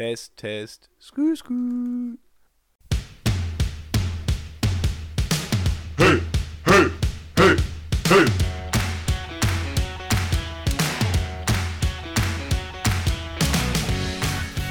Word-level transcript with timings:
Test, 0.00 0.36
Test. 0.36 0.88
Skü, 0.98 1.36
skü. 1.36 1.54
Hey, 5.98 6.20
hey, 6.64 6.86
hey, 7.36 7.56
hey. 8.08 8.26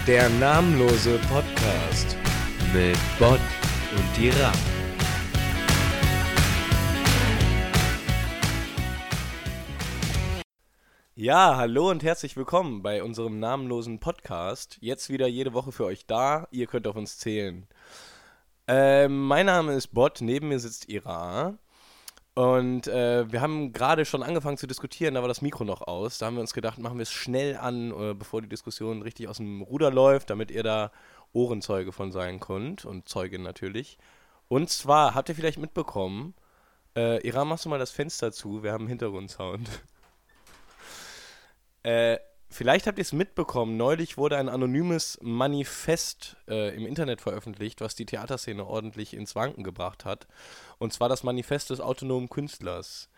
Der 0.07 0.29
namenlose 0.39 1.19
Podcast 1.29 2.17
mit 2.73 2.97
Bot 3.19 3.39
und 3.95 4.17
Dira. 4.17 4.51
Ja, 11.21 11.57
hallo 11.57 11.89
und 11.89 12.01
herzlich 12.01 12.37
willkommen 12.37 12.81
bei 12.81 13.03
unserem 13.03 13.39
namenlosen 13.39 13.99
Podcast. 13.99 14.77
Jetzt 14.79 15.09
wieder 15.09 15.27
jede 15.27 15.51
Woche 15.51 15.73
für 15.73 15.83
euch 15.83 16.05
da. 16.05 16.47
Ihr 16.49 16.65
könnt 16.65 16.87
auf 16.87 16.95
uns 16.95 17.17
zählen. 17.17 17.67
Ähm, 18.67 19.27
mein 19.27 19.47
Name 19.47 19.73
ist 19.73 19.87
Bot, 19.87 20.21
neben 20.21 20.47
mir 20.47 20.59
sitzt 20.59 20.87
Ira. 20.87 21.57
Und 22.35 22.87
äh, 22.87 23.29
wir 23.29 23.41
haben 23.41 23.73
gerade 23.73 24.05
schon 24.05 24.23
angefangen 24.23 24.55
zu 24.55 24.65
diskutieren, 24.65 25.15
da 25.15 25.21
war 25.21 25.27
das 25.27 25.41
Mikro 25.41 25.65
noch 25.65 25.81
aus. 25.81 26.19
Da 26.19 26.25
haben 26.25 26.35
wir 26.35 26.41
uns 26.41 26.53
gedacht, 26.53 26.77
machen 26.77 26.97
wir 26.97 27.03
es 27.03 27.11
schnell 27.11 27.57
an, 27.57 27.91
äh, 27.91 28.13
bevor 28.13 28.41
die 28.41 28.47
Diskussion 28.47 29.01
richtig 29.01 29.27
aus 29.27 29.37
dem 29.37 29.61
Ruder 29.61 29.91
läuft, 29.91 30.29
damit 30.29 30.51
ihr 30.51 30.63
da 30.63 30.89
Ohrenzeuge 31.33 31.91
von 31.91 32.13
sein 32.13 32.39
könnt 32.39 32.85
und 32.85 33.09
Zeugin 33.09 33.43
natürlich. 33.43 33.97
Und 34.47 34.69
zwar, 34.69 35.15
habt 35.15 35.27
ihr 35.27 35.35
vielleicht 35.35 35.59
mitbekommen, 35.59 36.33
äh, 36.95 37.21
Ira, 37.27 37.43
machst 37.43 37.65
du 37.65 37.69
mal 37.69 37.77
das 37.77 37.91
Fenster 37.91 38.31
zu, 38.31 38.63
wir 38.63 38.71
haben 38.71 38.87
Hintergrundsound. 38.87 39.69
Äh, 41.83 42.17
vielleicht 42.49 42.87
habt 42.87 42.97
ihr 42.97 43.03
es 43.03 43.13
mitbekommen, 43.13 43.77
neulich 43.77 44.17
wurde 44.17 44.37
ein 44.37 44.49
anonymes 44.49 45.19
Manifest 45.21 46.37
äh, 46.47 46.75
im 46.75 46.85
Internet 46.85 47.21
veröffentlicht, 47.21 47.81
was 47.81 47.95
die 47.95 48.05
Theaterszene 48.05 48.65
ordentlich 48.65 49.13
ins 49.13 49.35
Wanken 49.35 49.63
gebracht 49.63 50.05
hat. 50.05 50.27
Und 50.77 50.93
zwar 50.93 51.09
das 51.09 51.23
Manifest 51.23 51.69
des 51.69 51.79
autonomen 51.79 52.29
Künstlers. 52.29 53.09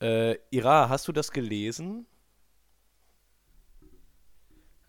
Äh, 0.00 0.36
Ira, 0.50 0.88
hast 0.88 1.08
du 1.08 1.12
das 1.12 1.30
gelesen? 1.30 2.06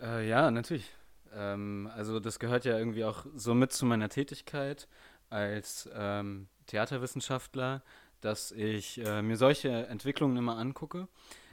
Äh, 0.02 0.28
ja, 0.28 0.52
natürlich. 0.52 0.92
Ähm, 1.34 1.90
also 1.96 2.20
das 2.20 2.40
gehört 2.40 2.66
ja 2.66 2.78
irgendwie 2.78 3.06
auch 3.06 3.26
so 3.36 3.54
mit 3.54 3.72
zu 3.72 3.86
meiner 3.86 4.10
Tätigkeit 4.10 4.88
als 5.30 5.90
ähm, 5.94 6.48
Theaterwissenschaftler, 6.68 7.84
dass 8.22 8.52
ich 8.52 9.04
äh, 9.06 9.22
mir 9.22 9.38
solche 9.38 9.88
Entwicklungen 9.88 10.38
immer 10.38 10.58
angucke. 10.58 11.08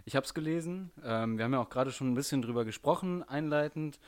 Ich 0.04 0.16
habe 0.16 0.26
es 0.26 0.34
gelesen. 0.34 0.90
Ähm, 1.02 1.38
wir 1.38 1.44
haben 1.44 1.52
ja 1.54 1.60
auch 1.60 1.70
gerade 1.70 1.90
schon 1.90 2.12
ein 2.12 2.14
bisschen 2.14 2.42
drüber 2.42 2.64
gesprochen, 2.64 3.22
einleitend. 3.22 3.98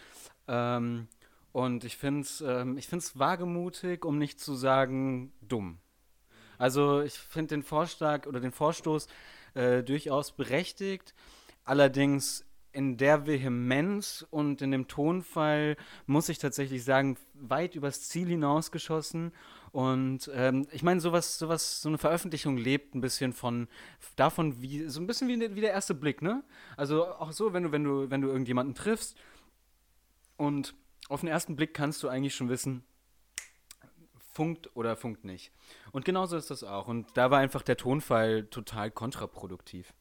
Ähm, 0.46 1.08
und 1.52 1.84
ich 1.84 1.96
finde 1.96 2.20
es 2.20 2.42
ähm, 2.42 2.78
wagemutig, 3.14 4.04
um 4.04 4.18
nicht 4.18 4.38
zu 4.38 4.54
sagen 4.54 5.32
dumm. 5.40 5.78
Also 6.58 7.00
ich 7.00 7.14
finde 7.14 7.54
den 7.54 7.62
Vorschlag 7.62 8.26
oder 8.26 8.40
den 8.40 8.52
Vorstoß 8.52 9.08
äh, 9.54 9.82
durchaus 9.82 10.32
berechtigt. 10.32 11.14
Allerdings 11.64 12.44
in 12.72 12.98
der 12.98 13.26
Vehemenz 13.26 14.26
und 14.30 14.60
in 14.60 14.70
dem 14.70 14.86
Tonfall 14.86 15.78
muss 16.04 16.28
ich 16.28 16.38
tatsächlich 16.38 16.84
sagen, 16.84 17.16
weit 17.32 17.74
übers 17.74 18.02
Ziel 18.02 18.28
hinausgeschossen. 18.28 19.32
Und 19.76 20.30
ähm, 20.32 20.66
ich 20.72 20.82
meine, 20.82 21.02
sowas, 21.02 21.38
sowas, 21.38 21.82
so 21.82 21.90
eine 21.90 21.98
Veröffentlichung 21.98 22.56
lebt 22.56 22.94
ein 22.94 23.02
bisschen 23.02 23.34
von 23.34 23.68
davon, 24.16 24.62
wie, 24.62 24.88
so 24.88 25.02
ein 25.02 25.06
bisschen 25.06 25.28
wie, 25.28 25.54
wie 25.54 25.60
der 25.60 25.72
erste 25.72 25.94
Blick, 25.94 26.22
ne? 26.22 26.42
Also 26.78 27.06
auch 27.06 27.30
so, 27.30 27.52
wenn 27.52 27.64
du, 27.64 27.72
wenn 27.72 27.84
du, 27.84 28.08
wenn 28.08 28.22
du 28.22 28.28
irgendjemanden 28.28 28.74
triffst 28.74 29.18
und 30.38 30.74
auf 31.10 31.20
den 31.20 31.28
ersten 31.28 31.56
Blick 31.56 31.74
kannst 31.74 32.02
du 32.02 32.08
eigentlich 32.08 32.34
schon 32.34 32.48
wissen, 32.48 32.84
funkt 34.32 34.74
oder 34.74 34.96
funkt 34.96 35.26
nicht. 35.26 35.52
Und 35.92 36.06
genauso 36.06 36.38
ist 36.38 36.50
das 36.50 36.64
auch. 36.64 36.88
Und 36.88 37.14
da 37.14 37.30
war 37.30 37.40
einfach 37.40 37.60
der 37.60 37.76
Tonfall 37.76 38.46
total 38.46 38.90
kontraproduktiv. 38.90 39.92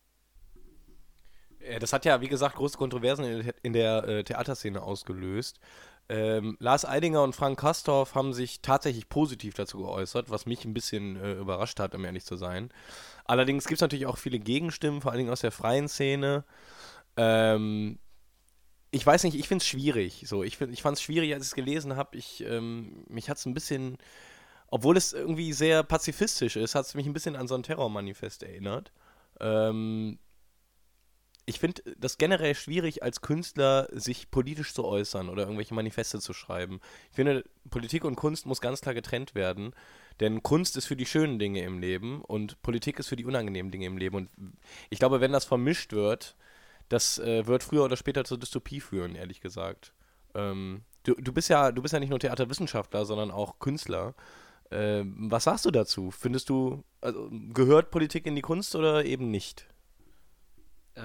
Äh, 1.59 1.79
Das 1.79 1.91
hat 1.91 2.05
ja, 2.05 2.21
wie 2.21 2.29
gesagt, 2.29 2.55
große 2.55 2.77
Kontroversen 2.77 3.51
in, 3.61 3.73
der 3.73 4.07
äh, 4.07 4.23
Theaterszene 4.23 4.81
ausgelöst. 4.81 5.59
Ähm, 6.07 6.55
Lars 6.59 6.85
Eidinger 6.85 7.23
und 7.23 7.35
Frank 7.35 7.59
Kastorf 7.59 8.13
haben 8.13 8.33
sich 8.33 8.61
tatsächlich 8.61 9.09
positiv 9.09 9.55
dazu 9.55 9.79
geäußert, 9.79 10.29
was 10.29 10.45
mich 10.45 10.63
ein 10.63 10.73
bisschen 10.73 11.15
äh, 11.15 11.33
überrascht 11.33 11.79
hat, 11.79 11.95
um 11.95 12.05
ehrlich 12.05 12.25
zu 12.25 12.35
sein. 12.35 12.69
Allerdings 13.25 13.65
gibt 13.65 13.77
es 13.77 13.81
natürlich 13.81 14.05
auch 14.05 14.17
viele 14.17 14.39
Gegenstimmen, 14.39 15.01
vor 15.01 15.11
allen 15.11 15.19
Dingen 15.19 15.31
aus 15.31 15.41
der 15.41 15.51
freien 15.51 15.87
Szene. 15.87 16.43
Ähm, 17.17 17.97
ich 18.91 19.05
weiß 19.05 19.23
nicht, 19.23 19.35
ich 19.35 19.47
finde 19.47 19.63
es 19.63 19.67
schwierig. 19.67 20.23
So, 20.27 20.43
ich, 20.43 20.61
ich 20.61 20.81
fand 20.81 20.97
es 20.97 21.01
schwierig, 21.01 21.33
als 21.33 21.43
ich 21.43 21.49
es 21.49 21.55
gelesen 21.55 21.95
habe. 21.95 22.17
Ich, 22.17 22.43
ähm, 22.45 23.03
mich 23.09 23.29
hat 23.29 23.37
es 23.37 23.45
ein 23.45 23.55
bisschen, 23.55 23.97
obwohl 24.67 24.97
es 24.97 25.11
irgendwie 25.11 25.53
sehr 25.53 25.83
pazifistisch 25.83 26.55
ist, 26.55 26.75
hat 26.75 26.85
es 26.85 26.93
mich 26.93 27.07
ein 27.07 27.13
bisschen 27.13 27.35
an 27.35 27.47
so 27.47 27.55
ein 27.55 27.63
Terrormanifest 27.63 28.43
erinnert. 28.43 28.91
Ähm, 29.39 30.19
ich 31.45 31.59
finde 31.59 31.83
das 31.97 32.17
generell 32.17 32.55
schwierig, 32.55 33.03
als 33.03 33.21
Künstler 33.21 33.87
sich 33.91 34.31
politisch 34.31 34.73
zu 34.73 34.83
äußern 34.83 35.29
oder 35.29 35.43
irgendwelche 35.43 35.75
Manifeste 35.75 36.19
zu 36.19 36.33
schreiben. 36.33 36.79
Ich 37.11 37.15
finde, 37.15 37.43
Politik 37.69 38.03
und 38.03 38.15
Kunst 38.15 38.45
muss 38.45 38.61
ganz 38.61 38.81
klar 38.81 38.95
getrennt 38.95 39.35
werden, 39.35 39.73
denn 40.19 40.41
Kunst 40.41 40.75
ist 40.75 40.87
für 40.87 40.95
die 40.95 41.05
schönen 41.05 41.37
Dinge 41.37 41.63
im 41.63 41.79
Leben 41.79 42.21
und 42.21 42.61
Politik 42.63 42.99
ist 42.99 43.09
für 43.09 43.15
die 43.15 43.25
unangenehmen 43.25 43.71
Dinge 43.71 43.85
im 43.85 43.97
Leben. 43.97 44.15
Und 44.15 44.29
ich 44.89 44.97
glaube, 44.97 45.21
wenn 45.21 45.31
das 45.31 45.45
vermischt 45.45 45.93
wird, 45.93 46.35
das 46.89 47.19
äh, 47.19 47.45
wird 47.45 47.63
früher 47.63 47.83
oder 47.83 47.97
später 47.97 48.25
zur 48.25 48.39
Dystopie 48.39 48.79
führen, 48.79 49.15
ehrlich 49.15 49.41
gesagt. 49.41 49.93
Ähm, 50.33 50.81
du, 51.03 51.13
du 51.13 51.31
bist 51.31 51.49
ja, 51.49 51.71
du 51.71 51.81
bist 51.81 51.93
ja 51.93 51.99
nicht 51.99 52.09
nur 52.09 52.19
Theaterwissenschaftler, 52.19 53.05
sondern 53.05 53.29
auch 53.29 53.59
Künstler. 53.59 54.15
Ähm, 54.71 55.27
was 55.29 55.43
sagst 55.43 55.65
du 55.65 55.71
dazu? 55.71 56.09
Findest 56.09 56.49
du, 56.49 56.83
also, 57.01 57.29
gehört 57.53 57.91
Politik 57.91 58.25
in 58.25 58.35
die 58.35 58.41
Kunst 58.41 58.75
oder 58.75 59.05
eben 59.05 59.29
nicht? 59.29 59.67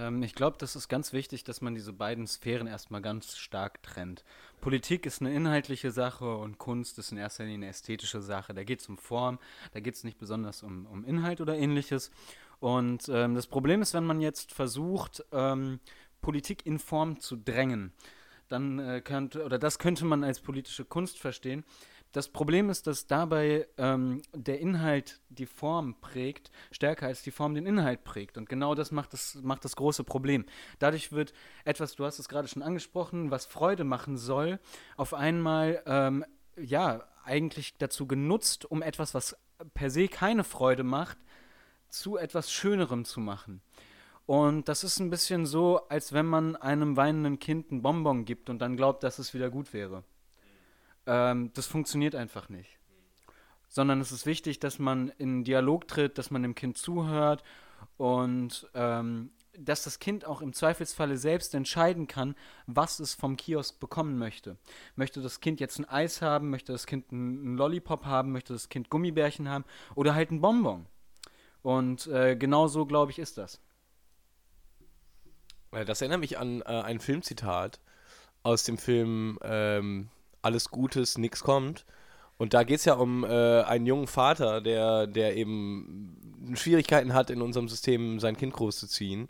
Ähm, 0.00 0.22
ich 0.22 0.34
glaube, 0.34 0.56
das 0.58 0.76
ist 0.76 0.88
ganz 0.88 1.12
wichtig, 1.12 1.44
dass 1.44 1.60
man 1.60 1.74
diese 1.74 1.92
beiden 1.92 2.26
Sphären 2.26 2.66
erstmal 2.66 3.02
ganz 3.02 3.36
stark 3.36 3.82
trennt. 3.82 4.24
Politik 4.60 5.06
ist 5.06 5.20
eine 5.20 5.34
inhaltliche 5.34 5.90
Sache 5.90 6.36
und 6.36 6.58
Kunst 6.58 6.98
ist 6.98 7.12
in 7.12 7.18
erster 7.18 7.44
Linie 7.44 7.58
eine 7.58 7.68
ästhetische 7.68 8.20
Sache. 8.20 8.54
Da 8.54 8.64
geht 8.64 8.80
es 8.80 8.88
um 8.88 8.98
Form, 8.98 9.38
da 9.72 9.80
geht 9.80 9.94
es 9.94 10.04
nicht 10.04 10.18
besonders 10.18 10.62
um, 10.62 10.86
um 10.86 11.04
Inhalt 11.04 11.40
oder 11.40 11.56
ähnliches. 11.56 12.10
Und 12.58 13.08
ähm, 13.08 13.34
das 13.34 13.46
Problem 13.46 13.82
ist, 13.82 13.94
wenn 13.94 14.04
man 14.04 14.20
jetzt 14.20 14.52
versucht, 14.52 15.24
ähm, 15.32 15.80
Politik 16.20 16.66
in 16.66 16.78
Form 16.78 17.20
zu 17.20 17.36
drängen, 17.36 17.92
dann 18.48 18.78
äh, 18.78 19.00
könnte, 19.00 19.44
oder 19.44 19.58
das 19.58 19.78
könnte 19.78 20.04
man 20.04 20.24
als 20.24 20.40
politische 20.40 20.84
Kunst 20.84 21.18
verstehen. 21.18 21.64
Das 22.12 22.28
Problem 22.28 22.70
ist, 22.70 22.88
dass 22.88 23.06
dabei 23.06 23.68
ähm, 23.78 24.22
der 24.34 24.58
Inhalt 24.58 25.20
die 25.28 25.46
Form 25.46 26.00
prägt, 26.00 26.50
stärker 26.72 27.06
als 27.06 27.22
die 27.22 27.30
Form 27.30 27.54
den 27.54 27.66
Inhalt 27.66 28.02
prägt. 28.02 28.36
Und 28.36 28.48
genau 28.48 28.74
das 28.74 28.90
macht 28.90 29.12
das, 29.12 29.36
macht 29.42 29.64
das 29.64 29.76
große 29.76 30.02
Problem. 30.02 30.44
Dadurch 30.80 31.12
wird 31.12 31.32
etwas, 31.64 31.94
du 31.94 32.04
hast 32.04 32.18
es 32.18 32.28
gerade 32.28 32.48
schon 32.48 32.62
angesprochen, 32.62 33.30
was 33.30 33.46
Freude 33.46 33.84
machen 33.84 34.16
soll, 34.16 34.58
auf 34.96 35.14
einmal, 35.14 35.82
ähm, 35.86 36.24
ja, 36.56 37.04
eigentlich 37.24 37.76
dazu 37.78 38.08
genutzt, 38.08 38.68
um 38.68 38.82
etwas, 38.82 39.14
was 39.14 39.36
per 39.74 39.90
se 39.90 40.08
keine 40.08 40.42
Freude 40.42 40.82
macht, 40.82 41.18
zu 41.88 42.16
etwas 42.16 42.50
Schönerem 42.50 43.04
zu 43.04 43.20
machen. 43.20 43.62
Und 44.26 44.68
das 44.68 44.84
ist 44.84 44.98
ein 45.00 45.10
bisschen 45.10 45.46
so, 45.46 45.88
als 45.88 46.12
wenn 46.12 46.26
man 46.26 46.56
einem 46.56 46.96
weinenden 46.96 47.38
Kind 47.38 47.70
einen 47.70 47.82
Bonbon 47.82 48.24
gibt 48.24 48.48
und 48.48 48.60
dann 48.60 48.76
glaubt, 48.76 49.02
dass 49.02 49.18
es 49.18 49.34
wieder 49.34 49.50
gut 49.50 49.72
wäre. 49.72 50.04
Ähm, 51.10 51.50
das 51.54 51.66
funktioniert 51.66 52.14
einfach 52.14 52.48
nicht. 52.48 52.78
Sondern 53.68 54.00
es 54.00 54.12
ist 54.12 54.26
wichtig, 54.26 54.60
dass 54.60 54.78
man 54.78 55.08
in 55.18 55.42
Dialog 55.42 55.88
tritt, 55.88 56.18
dass 56.18 56.30
man 56.30 56.42
dem 56.42 56.54
Kind 56.54 56.78
zuhört 56.78 57.42
und 57.96 58.68
ähm, 58.74 59.30
dass 59.58 59.82
das 59.82 59.98
Kind 59.98 60.24
auch 60.24 60.40
im 60.40 60.52
Zweifelsfalle 60.52 61.16
selbst 61.16 61.52
entscheiden 61.54 62.06
kann, 62.06 62.36
was 62.66 63.00
es 63.00 63.14
vom 63.14 63.36
Kiosk 63.36 63.80
bekommen 63.80 64.18
möchte. 64.18 64.56
Möchte 64.94 65.20
das 65.20 65.40
Kind 65.40 65.58
jetzt 65.58 65.80
ein 65.80 65.84
Eis 65.84 66.22
haben, 66.22 66.48
möchte 66.48 66.72
das 66.72 66.86
Kind 66.86 67.10
einen 67.10 67.56
Lollipop 67.56 68.04
haben, 68.04 68.30
möchte 68.30 68.52
das 68.52 68.68
Kind 68.68 68.88
Gummibärchen 68.88 69.48
haben 69.48 69.64
oder 69.96 70.14
halt 70.14 70.30
ein 70.30 70.40
Bonbon. 70.40 70.86
Und 71.62 72.06
äh, 72.06 72.36
genau 72.36 72.68
so, 72.68 72.86
glaube 72.86 73.10
ich, 73.10 73.18
ist 73.18 73.36
das. 73.36 73.60
Weil 75.72 75.84
Das 75.84 76.00
erinnert 76.00 76.20
mich 76.20 76.38
an 76.38 76.62
äh, 76.62 76.66
ein 76.66 77.00
Filmzitat 77.00 77.80
aus 78.44 78.62
dem 78.62 78.78
Film 78.78 79.38
ähm, 79.42 80.08
Alles 80.42 80.70
Gutes, 80.70 81.18
nix 81.18 81.42
kommt. 81.42 81.84
Und 82.38 82.54
da 82.54 82.62
geht 82.62 82.78
es 82.78 82.86
ja 82.86 82.94
um 82.94 83.24
äh, 83.24 83.62
einen 83.62 83.84
jungen 83.84 84.06
Vater, 84.06 84.60
der, 84.60 85.06
der 85.06 85.36
eben 85.36 86.54
Schwierigkeiten 86.54 87.12
hat, 87.12 87.28
in 87.28 87.42
unserem 87.42 87.68
System 87.68 88.18
sein 88.18 88.36
Kind 88.36 88.54
großzuziehen. 88.54 89.28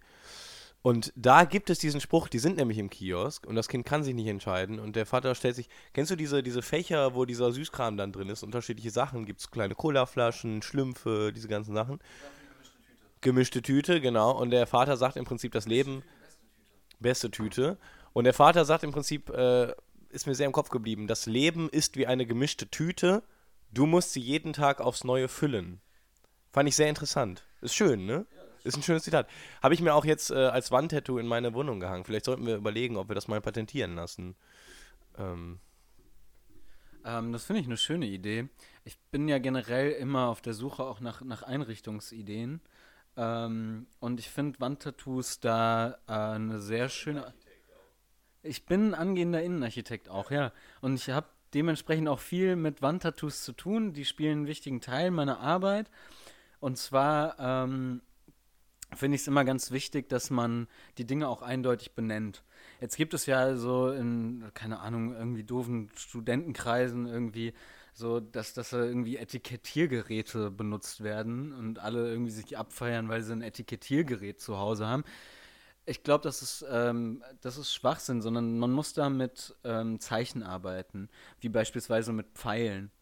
Und 0.83 1.13
da 1.15 1.45
gibt 1.45 1.69
es 1.69 1.79
diesen 1.79 2.01
Spruch, 2.01 2.29
die 2.29 2.39
sind 2.39 2.57
nämlich 2.57 2.79
im 2.79 2.89
Kiosk 2.89 3.47
und 3.47 3.55
das 3.55 3.69
Kind 3.69 3.85
kann 3.85 4.03
sich 4.03 4.15
nicht 4.15 4.29
entscheiden. 4.29 4.79
Und 4.79 4.97
der 4.97 5.05
Vater 5.05 5.35
stellt 5.35 5.57
sich, 5.57 5.69
kennst 5.93 6.11
du 6.11 6.17
diese, 6.17 6.43
diese 6.43 6.63
Fächer, 6.63 7.15
wo 7.15 7.27
dieser 7.27 7.53
Süßkram 7.53 7.99
dann 7.99 8.13
drin 8.13 8.31
ist? 8.31 8.43
Unterschiedliche 8.43 8.91
Sachen, 8.91 9.27
gibt 9.27 9.41
es 9.41 9.51
kleine 9.51 9.75
Colaflaschen, 9.75 10.63
Schlümpfe, 10.63 11.33
diese 11.35 11.49
ganzen 11.49 11.75
Sachen. 11.75 11.99
Gemischte 13.21 13.61
Tüte, 13.61 14.01
genau. 14.01 14.31
Und 14.41 14.53
der 14.53 14.67
Vater 14.67 14.97
sagt 14.97 15.17
im 15.17 15.27
Prinzip, 15.27 15.53
das 15.53 15.67
Leben, 15.67 16.03
beste 16.99 17.31
Tüte. 17.31 17.77
Und 18.15 18.25
der 18.25 18.35
Vater 18.35 18.65
sagt 18.65 18.83
im 18.83 18.93
Prinzip, 18.93 19.29
äh, 19.31 19.75
ist 20.11 20.27
mir 20.27 20.35
sehr 20.35 20.47
im 20.47 20.53
Kopf 20.53 20.69
geblieben. 20.71 21.07
Das 21.07 21.27
Leben 21.27 21.69
ist 21.71 21.97
wie 21.97 22.07
eine 22.07 22.27
gemischte 22.27 22.69
Tüte. 22.69 23.23
Du 23.73 23.87
musst 23.87 24.13
sie 24.13 24.21
jeden 24.21 24.53
Tag 24.53 24.81
aufs 24.81 25.05
Neue 25.05 25.29
füllen. 25.29 25.81
Fand 26.53 26.69
ich 26.69 26.77
sehr 26.77 26.89
interessant. 26.89 27.45
Ist 27.61 27.75
schön, 27.75 28.07
ne? 28.07 28.27
Ist 28.65 28.77
ein 28.77 28.83
schönes 28.83 29.05
Zitat. 29.05 29.29
Habe 29.63 29.75
ich 29.75 29.81
mir 29.81 29.95
auch 29.95 30.05
jetzt 30.05 30.31
äh, 30.31 30.35
als 30.35 30.71
Wandtattoo 30.71 31.19
in 31.19 31.27
meine 31.27 31.55
Wohnung 31.55 31.81
gehangen. 31.81 32.05
Vielleicht 32.05 32.27
sollten 32.27 32.47
wir 32.47 32.57
überlegen, 32.57 32.97
ob 32.97 33.09
wir 33.09 33.15
das 33.15 33.29
mal 33.29 33.41
patentieren 33.41 33.95
lassen. 33.95 34.37
Ähm, 35.17 35.61
Ähm, 37.05 37.33
das 37.33 37.45
finde 37.45 37.61
ich 37.61 37.67
eine 37.67 37.77
schöne 37.77 38.07
Idee. 38.07 38.49
Ich 38.85 38.99
bin 39.11 39.29
ja 39.29 39.39
generell 39.39 39.93
immer 39.93 40.29
auf 40.29 40.41
der 40.43 40.55
Suche 40.55 40.83
auch 40.85 41.01
nach, 41.01 41.23
nach 41.23 41.43
Einrichtungsideen. 41.43 42.61
Ähm, 43.17 43.87
und 44.01 44.21
ich 44.21 44.31
finde 44.31 44.61
Wandtattoos 44.61 45.41
da 45.41 45.99
äh, 46.07 46.13
eine 46.13 46.61
sehr 46.61 46.89
schöne. 46.89 47.35
Ich 48.43 48.65
bin 48.65 48.95
angehender 48.95 49.43
Innenarchitekt 49.43 50.09
auch, 50.09 50.31
ja. 50.31 50.53
Und 50.81 50.95
ich 50.95 51.11
habe 51.11 51.27
dementsprechend 51.53 52.09
auch 52.09 52.21
viel 52.21 52.57
mit 52.57 52.81
Wandtattoos 52.81 53.43
zu 53.43 53.53
tun. 53.53 53.93
Die 53.93 54.05
spielen 54.05 54.39
einen 54.39 54.47
wichtigen 54.47 54.81
Teil 54.81 55.11
meiner 55.11 55.41
Arbeit. 55.41 55.91
Und 56.59 56.79
zwar 56.79 57.39
ähm, 57.39 58.01
finde 58.95 59.17
ich 59.17 59.23
es 59.23 59.29
immer 59.29 59.45
ganz 59.45 59.71
wichtig, 59.71 60.09
dass 60.09 60.31
man 60.31 60.69
die 60.99 61.07
Dinge 61.07 61.29
auch 61.29 61.43
eindeutig 61.43 61.93
benennt. 61.93 62.43
Jetzt 62.81 62.97
gibt 62.97 63.15
es 63.15 63.27
ja 63.27 63.57
so 63.57 63.91
in, 63.91 64.45
keine 64.55 64.81
Ahnung, 64.81 65.15
irgendwie 65.15 65.45
doofen 65.45 65.91
Studentenkreisen 65.97 67.07
irgendwie 67.07 67.53
so, 67.93 68.21
dass, 68.21 68.55
dass 68.55 68.71
da 68.71 68.83
irgendwie 68.83 69.17
Etikettiergeräte 69.17 70.51
benutzt 70.51 71.03
werden 71.03 71.53
und 71.53 71.79
alle 71.79 72.09
irgendwie 72.09 72.31
sich 72.31 72.57
abfeiern, 72.57 73.09
weil 73.09 73.23
sie 73.23 73.33
ein 73.33 73.43
Etikettiergerät 73.43 74.41
zu 74.41 74.59
Hause 74.59 74.87
haben. 74.87 75.05
Ich 75.91 76.05
glaube, 76.05 76.23
das 76.23 76.41
ist, 76.41 76.65
ähm, 76.71 77.25
das 77.41 77.59
ist 77.59 77.75
Schwachsinn, 77.75 78.23
sondern 78.23 78.61
man 78.61 78.71
muss 78.71 78.93
da 78.93 79.11
mit 79.11 79.57
ähm, 79.65 79.99
Zeichen 79.99 80.45
arbeiten, 80.45 81.09
wie 81.41 81.49
beispielsweise 81.49 82.13
mit 82.13 82.29
Pfeilen. 82.33 82.93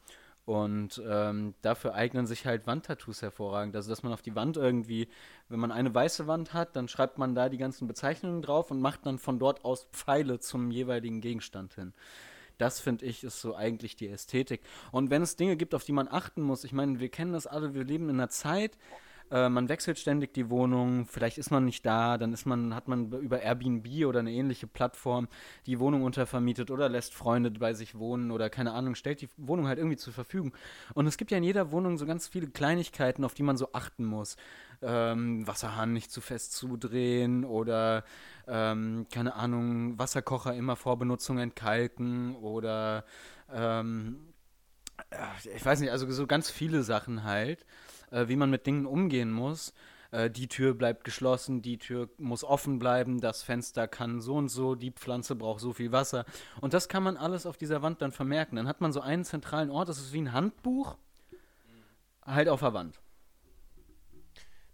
Und 0.46 1.02
ähm, 1.06 1.52
dafür 1.60 1.92
eignen 1.92 2.26
sich 2.26 2.46
halt 2.46 2.66
Wandtattoos 2.66 3.20
hervorragend. 3.20 3.76
Also, 3.76 3.90
dass 3.90 4.02
man 4.02 4.14
auf 4.14 4.22
die 4.22 4.34
Wand 4.34 4.56
irgendwie, 4.56 5.08
wenn 5.50 5.60
man 5.60 5.70
eine 5.70 5.94
weiße 5.94 6.26
Wand 6.26 6.54
hat, 6.54 6.76
dann 6.76 6.88
schreibt 6.88 7.18
man 7.18 7.34
da 7.34 7.50
die 7.50 7.58
ganzen 7.58 7.86
Bezeichnungen 7.86 8.40
drauf 8.40 8.70
und 8.70 8.80
macht 8.80 9.04
dann 9.04 9.18
von 9.18 9.38
dort 9.38 9.66
aus 9.66 9.86
Pfeile 9.92 10.40
zum 10.40 10.70
jeweiligen 10.70 11.20
Gegenstand 11.20 11.74
hin. 11.74 11.92
Das 12.56 12.80
finde 12.80 13.04
ich 13.04 13.22
ist 13.22 13.42
so 13.42 13.54
eigentlich 13.54 13.96
die 13.96 14.08
Ästhetik. 14.08 14.62
Und 14.92 15.10
wenn 15.10 15.20
es 15.20 15.36
Dinge 15.36 15.58
gibt, 15.58 15.74
auf 15.74 15.84
die 15.84 15.92
man 15.92 16.08
achten 16.08 16.40
muss, 16.40 16.64
ich 16.64 16.72
meine, 16.72 17.00
wir 17.00 17.10
kennen 17.10 17.34
das 17.34 17.46
alle, 17.46 17.74
wir 17.74 17.84
leben 17.84 18.08
in 18.08 18.16
einer 18.16 18.30
Zeit, 18.30 18.78
äh, 19.30 19.48
man 19.48 19.68
wechselt 19.68 19.98
ständig 19.98 20.34
die 20.34 20.50
Wohnung, 20.50 21.06
vielleicht 21.06 21.38
ist 21.38 21.50
man 21.50 21.64
nicht 21.64 21.84
da, 21.84 22.18
dann 22.18 22.32
ist 22.32 22.46
man, 22.46 22.74
hat 22.74 22.88
man 22.88 23.12
über 23.12 23.40
Airbnb 23.40 23.86
oder 24.06 24.20
eine 24.20 24.32
ähnliche 24.32 24.66
Plattform 24.66 25.28
die 25.66 25.78
Wohnung 25.78 26.02
untervermietet 26.02 26.70
oder 26.70 26.88
lässt 26.88 27.14
Freunde 27.14 27.50
bei 27.50 27.74
sich 27.74 27.98
wohnen 27.98 28.30
oder 28.30 28.50
keine 28.50 28.72
Ahnung, 28.72 28.94
stellt 28.94 29.20
die 29.20 29.28
Wohnung 29.36 29.66
halt 29.66 29.78
irgendwie 29.78 29.96
zur 29.96 30.12
Verfügung. 30.12 30.52
Und 30.94 31.06
es 31.06 31.16
gibt 31.16 31.30
ja 31.30 31.38
in 31.38 31.44
jeder 31.44 31.72
Wohnung 31.72 31.98
so 31.98 32.06
ganz 32.06 32.28
viele 32.28 32.48
Kleinigkeiten, 32.48 33.24
auf 33.24 33.34
die 33.34 33.42
man 33.42 33.56
so 33.56 33.72
achten 33.72 34.04
muss. 34.04 34.36
Ähm, 34.80 35.46
Wasserhahn 35.46 35.92
nicht 35.92 36.12
zu 36.12 36.20
fest 36.20 36.52
zudrehen 36.52 37.44
oder 37.44 38.04
ähm, 38.46 39.06
keine 39.12 39.34
Ahnung, 39.34 39.98
Wasserkocher 39.98 40.54
immer 40.54 40.76
vor 40.76 40.98
Benutzung 40.98 41.38
entkalken 41.38 42.36
oder 42.36 43.04
ähm, 43.52 44.28
äh, 45.10 45.56
ich 45.56 45.64
weiß 45.64 45.80
nicht, 45.80 45.90
also 45.90 46.10
so 46.10 46.26
ganz 46.26 46.50
viele 46.50 46.82
Sachen 46.82 47.24
halt 47.24 47.64
äh, 48.10 48.28
wie 48.28 48.36
man 48.36 48.50
mit 48.50 48.66
Dingen 48.66 48.86
umgehen 48.86 49.30
muss. 49.30 49.72
Äh, 50.10 50.30
die 50.30 50.48
Tür 50.48 50.74
bleibt 50.74 51.04
geschlossen, 51.04 51.62
die 51.62 51.78
Tür 51.78 52.08
muss 52.18 52.44
offen 52.44 52.78
bleiben, 52.78 53.20
das 53.20 53.42
Fenster 53.42 53.88
kann 53.88 54.20
so 54.20 54.36
und 54.36 54.48
so, 54.48 54.74
die 54.74 54.90
Pflanze 54.90 55.34
braucht 55.34 55.60
so 55.60 55.72
viel 55.72 55.92
Wasser. 55.92 56.24
Und 56.60 56.74
das 56.74 56.88
kann 56.88 57.02
man 57.02 57.16
alles 57.16 57.46
auf 57.46 57.56
dieser 57.56 57.82
Wand 57.82 58.00
dann 58.02 58.12
vermerken. 58.12 58.56
Dann 58.56 58.68
hat 58.68 58.80
man 58.80 58.92
so 58.92 59.00
einen 59.00 59.24
zentralen 59.24 59.70
Ort, 59.70 59.88
das 59.88 59.98
ist 59.98 60.12
wie 60.12 60.20
ein 60.20 60.32
Handbuch, 60.32 60.96
halt 62.24 62.48
auf 62.48 62.60
der 62.60 62.74
Wand. 62.74 63.00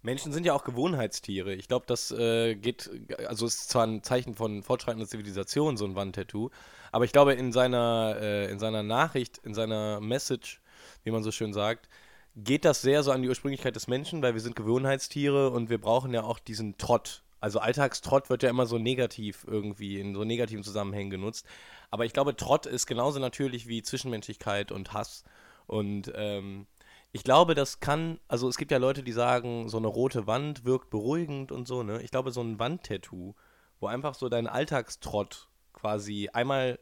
Menschen 0.05 0.31
sind 0.31 0.45
ja 0.45 0.53
auch 0.53 0.63
Gewohnheitstiere. 0.63 1.55
Ich 1.55 1.67
glaube, 1.67 1.85
das 1.87 2.11
äh, 2.11 2.53
geht, 2.55 2.91
also 3.27 3.47
ist 3.47 3.69
zwar 3.69 3.87
ein 3.87 4.03
Zeichen 4.03 4.35
von 4.35 4.61
fortschreitender 4.61 5.07
Zivilisation, 5.07 5.77
so 5.77 5.85
ein 5.85 5.95
Wandtattoo, 5.95 6.51
aber 6.91 7.05
ich 7.05 7.11
glaube, 7.11 7.33
in 7.33 7.51
seiner, 7.51 8.15
äh, 8.21 8.51
in 8.51 8.59
seiner 8.59 8.83
Nachricht, 8.83 9.39
in 9.39 9.55
seiner 9.55 9.99
Message, 9.99 10.61
wie 11.03 11.11
man 11.11 11.23
so 11.23 11.31
schön 11.31 11.53
sagt, 11.53 11.89
geht 12.35 12.65
das 12.65 12.81
sehr 12.81 13.03
so 13.03 13.11
an 13.11 13.21
die 13.21 13.29
Ursprünglichkeit 13.29 13.75
des 13.75 13.87
Menschen, 13.87 14.21
weil 14.21 14.33
wir 14.33 14.41
sind 14.41 14.55
Gewohnheitstiere 14.55 15.51
und 15.51 15.69
wir 15.69 15.79
brauchen 15.79 16.13
ja 16.13 16.23
auch 16.23 16.39
diesen 16.39 16.77
Trott. 16.77 17.23
Also 17.39 17.59
Alltagstrott 17.59 18.29
wird 18.29 18.43
ja 18.43 18.49
immer 18.49 18.65
so 18.65 18.77
negativ 18.77 19.45
irgendwie, 19.47 19.99
in 19.99 20.15
so 20.15 20.23
negativen 20.23 20.63
Zusammenhängen 20.63 21.11
genutzt. 21.11 21.45
Aber 21.91 22.05
ich 22.05 22.13
glaube, 22.13 22.35
Trott 22.35 22.65
ist 22.65 22.87
genauso 22.87 23.19
natürlich 23.19 23.67
wie 23.67 23.83
Zwischenmenschlichkeit 23.83 24.71
und 24.71 24.93
Hass. 24.93 25.23
Und 25.67 26.11
ähm, 26.15 26.67
ich 27.11 27.23
glaube, 27.23 27.55
das 27.55 27.79
kann, 27.79 28.19
also 28.27 28.49
es 28.49 28.57
gibt 28.57 28.71
ja 28.71 28.77
Leute, 28.77 29.03
die 29.03 29.13
sagen, 29.13 29.69
so 29.69 29.77
eine 29.77 29.87
rote 29.87 30.27
Wand 30.27 30.65
wirkt 30.65 30.89
beruhigend 30.89 31.51
und 31.51 31.67
so, 31.67 31.83
ne? 31.83 32.01
Ich 32.01 32.11
glaube, 32.11 32.31
so 32.31 32.41
ein 32.41 32.59
Wandtattoo, 32.59 33.35
wo 33.79 33.87
einfach 33.87 34.15
so 34.15 34.27
dein 34.27 34.47
Alltagstrott 34.47 35.47
quasi 35.71 36.29
einmal, 36.33 36.79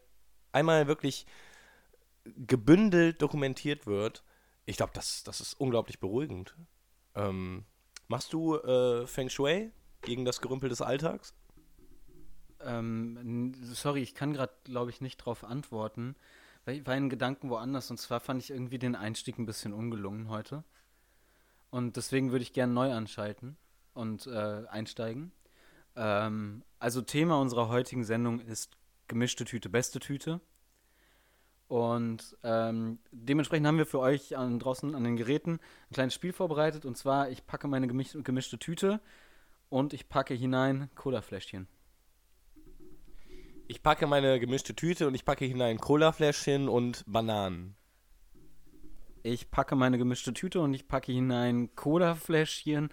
einmal 0.52 0.88
wirklich 0.88 1.28
gebündelt 2.24 3.22
dokumentiert 3.22 3.86
wird, 3.86 4.24
ich 4.66 4.78
glaube, 4.78 4.94
das, 4.94 5.24
das 5.24 5.42
ist 5.42 5.54
unglaublich 5.60 6.00
beruhigend. 6.00 6.56
Ähm, 7.16 7.66
machst 8.08 8.34
du 8.34 8.58
äh, 8.58 9.06
Feng 9.08 9.30
Shui 9.30 9.72
gegen 10.02 10.26
das 10.26 10.42
Gerümpel 10.42 10.70
des 10.70 10.82
Alltags? 10.82 11.34
Ähm, 12.62 13.54
sorry, 13.64 14.02
ich 14.02 14.16
kann 14.16 14.34
gerade, 14.34 14.54
glaube 14.64 14.90
ich, 14.90 15.02
nicht 15.02 15.18
drauf 15.18 15.44
antworten, 15.44 16.16
weil 16.66 16.78
ich 16.78 16.88
war 16.88 16.96
in 16.96 17.10
Gedanken 17.10 17.50
woanders 17.50 17.92
und 17.92 17.98
zwar 17.98 18.20
fand 18.20 18.42
ich 18.42 18.52
irgendwie 18.52 18.80
den 18.80 18.96
Einstieg 18.96 19.38
ein 19.38 19.46
bisschen 19.46 19.74
ungelungen 19.74 20.30
heute. 20.30 20.64
Und 21.70 21.98
deswegen 21.98 22.32
würde 22.32 22.44
ich 22.44 22.54
gerne 22.54 22.72
neu 22.72 22.94
anschalten 22.94 23.58
und 23.94 24.28
äh, 24.28 24.64
einsteigen. 24.70 25.32
Ähm, 25.96 26.64
also 26.80 27.02
Thema 27.02 27.40
unserer 27.40 27.68
heutigen 27.68 28.04
Sendung 28.04 28.40
ist 28.40 28.78
gemischte 29.08 29.46
Tüte, 29.46 29.70
beste 29.70 30.00
Tüte. 30.00 30.40
Und 31.68 32.38
ähm, 32.44 33.00
dementsprechend 33.12 33.66
haben 33.66 33.78
wir 33.78 33.86
für 33.86 34.00
euch 34.00 34.38
an, 34.38 34.60
draußen 34.60 34.94
an 34.94 35.04
den 35.04 35.18
Geräten 35.18 35.54
ein 35.90 35.94
kleines 35.94 36.14
Spiel 36.14 36.34
vorbereitet. 36.34 36.86
Und 36.86 36.98
zwar, 36.98 37.30
ich 37.30 37.46
packe 37.48 37.68
meine 37.68 37.88
gemisch 37.88 38.18
gemischte 38.24 38.60
Tüte 38.60 39.00
und 39.70 39.94
ich 39.94 40.10
packe 40.10 40.34
hinein 40.34 40.90
Colafläschchen. 40.96 41.68
Ich 43.68 43.82
packe 43.82 44.06
meine 44.08 44.40
gemischte 44.40 44.76
Tüte 44.76 45.08
und 45.08 45.16
ich 45.16 45.26
packe 45.26 45.46
hinein 45.46 45.80
Colafläschchen 45.80 46.70
und 46.70 47.04
Bananen. 47.08 47.76
Ich 49.24 49.50
packe 49.50 49.76
meine 49.76 49.98
gemischte 49.98 50.34
Tüte 50.34 50.60
und 50.60 50.74
ich 50.74 50.88
packe 50.88 51.14
hinein 51.14 51.74
Colafläschchen, 51.76 52.90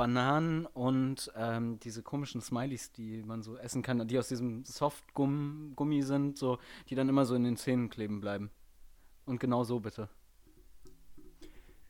Bananen 0.00 0.64
und 0.64 1.30
ähm, 1.36 1.78
diese 1.80 2.02
komischen 2.02 2.40
Smileys, 2.40 2.90
die 2.90 3.22
man 3.22 3.42
so 3.42 3.58
essen 3.58 3.82
kann, 3.82 4.08
die 4.08 4.18
aus 4.18 4.28
diesem 4.28 4.64
Softgummi 4.64 6.00
sind, 6.00 6.38
so, 6.38 6.56
die 6.88 6.94
dann 6.94 7.10
immer 7.10 7.26
so 7.26 7.34
in 7.34 7.44
den 7.44 7.58
Zähnen 7.58 7.90
kleben 7.90 8.18
bleiben. 8.18 8.50
Und 9.26 9.40
genau 9.40 9.62
so 9.62 9.78
bitte. 9.78 10.08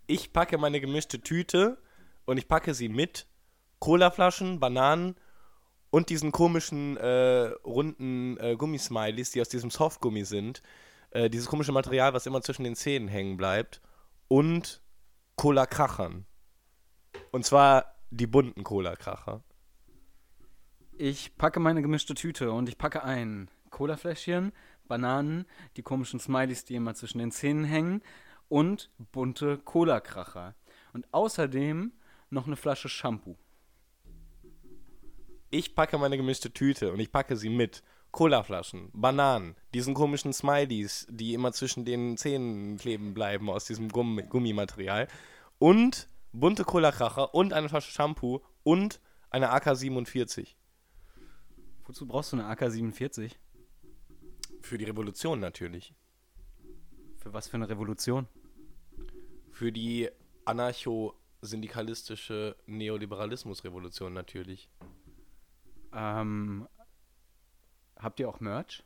Ich 0.08 0.32
packe 0.32 0.58
meine 0.58 0.80
gemischte 0.80 1.20
Tüte 1.20 1.78
und 2.24 2.36
ich 2.36 2.48
packe 2.48 2.74
sie 2.74 2.88
mit 2.88 3.28
Colaflaschen, 3.78 4.58
Bananen 4.58 5.14
und 5.90 6.08
diesen 6.08 6.32
komischen 6.32 6.96
äh, 6.96 7.52
runden 7.64 8.38
äh, 8.38 8.56
Gummismileys, 8.56 9.30
die 9.30 9.40
aus 9.40 9.50
diesem 9.50 9.70
Softgummi 9.70 10.24
sind. 10.24 10.64
Äh, 11.12 11.30
dieses 11.30 11.46
komische 11.46 11.70
Material, 11.70 12.12
was 12.12 12.26
immer 12.26 12.42
zwischen 12.42 12.64
den 12.64 12.74
Zähnen 12.74 13.06
hängen 13.06 13.36
bleibt. 13.36 13.80
Und 14.26 14.82
Cola-Krachern. 15.36 16.26
Und 17.30 17.44
zwar 17.44 17.99
die 18.10 18.26
bunten 18.26 18.64
Cola-Kracher. 18.64 19.42
Ich 20.92 21.36
packe 21.36 21.60
meine 21.60 21.82
gemischte 21.82 22.14
Tüte 22.14 22.52
und 22.52 22.68
ich 22.68 22.76
packe 22.76 23.02
ein 23.02 23.48
Colafläschchen, 23.70 24.52
Bananen, 24.86 25.46
die 25.76 25.82
komischen 25.82 26.20
Smileys, 26.20 26.64
die 26.64 26.74
immer 26.74 26.94
zwischen 26.94 27.18
den 27.18 27.30
Zähnen 27.30 27.64
hängen 27.64 28.02
und 28.48 28.90
bunte 29.12 29.58
Cola-Kracher. 29.58 30.54
Und 30.92 31.06
außerdem 31.12 31.92
noch 32.28 32.46
eine 32.46 32.56
Flasche 32.56 32.88
Shampoo. 32.88 33.36
Ich 35.50 35.74
packe 35.74 35.98
meine 35.98 36.16
gemischte 36.16 36.52
Tüte 36.52 36.92
und 36.92 37.00
ich 37.00 37.10
packe 37.10 37.36
sie 37.36 37.48
mit 37.48 37.82
Colaflaschen, 38.12 38.90
Bananen, 38.92 39.56
diesen 39.72 39.94
komischen 39.94 40.32
Smileys, 40.32 41.06
die 41.10 41.32
immer 41.32 41.52
zwischen 41.52 41.84
den 41.84 42.16
Zähnen 42.16 42.76
kleben 42.76 43.14
bleiben 43.14 43.48
aus 43.48 43.66
diesem 43.66 43.88
Gummi 43.88 44.24
Gummimaterial 44.24 45.06
und 45.58 46.08
bunte 46.32 46.64
Cola-Kracher 46.64 47.34
und 47.34 47.52
eine 47.52 47.68
Flasche 47.68 47.90
Shampoo 47.90 48.40
und 48.62 49.00
eine 49.30 49.52
AK-47. 49.52 50.54
Wozu 51.84 52.06
brauchst 52.06 52.32
du 52.32 52.36
eine 52.36 52.46
AK-47? 52.46 53.32
Für 54.62 54.78
die 54.78 54.84
Revolution 54.84 55.40
natürlich. 55.40 55.92
Für 57.18 57.32
was 57.32 57.48
für 57.48 57.56
eine 57.56 57.68
Revolution? 57.68 58.28
Für 59.50 59.72
die 59.72 60.08
anarcho-syndikalistische 60.44 62.54
Neoliberalismus-Revolution 62.66 64.12
natürlich. 64.12 64.70
Ähm, 65.92 66.68
habt 67.96 68.20
ihr 68.20 68.28
auch 68.28 68.40
Merch? 68.40 68.84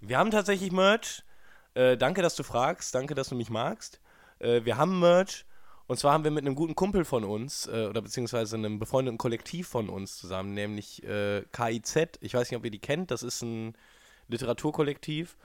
Wir 0.00 0.18
haben 0.18 0.30
tatsächlich 0.30 0.72
Merch. 0.72 1.22
Äh, 1.74 1.96
danke, 1.96 2.22
dass 2.22 2.36
du 2.36 2.42
fragst. 2.42 2.94
Danke, 2.94 3.14
dass 3.14 3.28
du 3.28 3.34
mich 3.34 3.50
magst. 3.50 4.00
Äh, 4.38 4.64
wir 4.64 4.76
haben 4.76 5.00
Merch. 5.00 5.46
Und 5.88 5.98
zwar 5.98 6.12
haben 6.12 6.24
wir 6.24 6.30
mit 6.32 6.44
einem 6.44 6.56
guten 6.56 6.74
Kumpel 6.74 7.04
von 7.04 7.24
uns, 7.24 7.68
äh, 7.68 7.86
oder 7.88 8.02
beziehungsweise 8.02 8.56
einem 8.56 8.78
befreundeten 8.78 9.18
Kollektiv 9.18 9.68
von 9.68 9.88
uns 9.88 10.16
zusammen, 10.16 10.52
nämlich 10.54 11.04
äh, 11.04 11.42
KIZ. 11.52 12.18
Ich 12.20 12.34
weiß 12.34 12.50
nicht, 12.50 12.58
ob 12.58 12.64
ihr 12.64 12.70
die 12.70 12.80
kennt. 12.80 13.10
Das 13.10 13.22
ist 13.22 13.42
ein 13.42 13.76
Literaturkollektiv. 14.28 15.36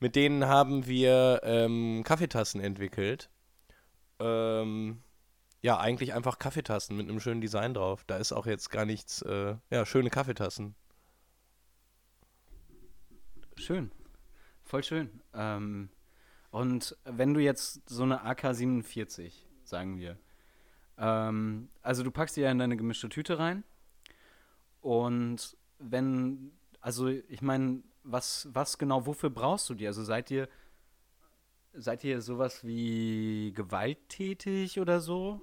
Mit 0.00 0.16
denen 0.16 0.46
haben 0.46 0.86
wir 0.86 1.40
ähm, 1.44 2.02
Kaffeetassen 2.04 2.60
entwickelt. 2.60 3.30
Ähm, 4.18 5.02
ja, 5.62 5.78
eigentlich 5.78 6.12
einfach 6.12 6.38
Kaffeetassen 6.38 6.96
mit 6.96 7.08
einem 7.08 7.20
schönen 7.20 7.40
Design 7.40 7.74
drauf. 7.74 8.04
Da 8.06 8.16
ist 8.16 8.32
auch 8.32 8.46
jetzt 8.46 8.70
gar 8.70 8.84
nichts. 8.84 9.22
Äh, 9.22 9.56
ja, 9.70 9.86
schöne 9.86 10.10
Kaffeetassen. 10.10 10.74
Schön. 13.56 13.92
Voll 14.64 14.82
schön. 14.82 15.22
Ähm, 15.32 15.88
und 16.50 16.96
wenn 17.04 17.34
du 17.34 17.40
jetzt 17.40 17.88
so 17.88 18.02
eine 18.02 18.24
AK-47, 18.24 19.32
sagen 19.68 19.98
wir, 19.98 20.16
ähm, 20.98 21.68
also 21.82 22.02
du 22.02 22.10
packst 22.10 22.36
die 22.36 22.42
ja 22.42 22.50
in 22.50 22.58
deine 22.58 22.76
gemischte 22.76 23.08
Tüte 23.08 23.38
rein 23.38 23.64
und 24.80 25.56
wenn, 25.78 26.52
also 26.80 27.08
ich 27.08 27.42
meine, 27.42 27.82
was, 28.02 28.48
was 28.52 28.78
genau, 28.78 29.06
wofür 29.06 29.30
brauchst 29.30 29.68
du 29.70 29.74
die? 29.74 29.86
Also 29.86 30.04
seid 30.04 30.30
ihr, 30.30 30.48
seid 31.72 32.04
ihr 32.04 32.20
sowas 32.20 32.64
wie 32.64 33.52
gewalttätig 33.54 34.78
oder 34.78 35.00
so? 35.00 35.40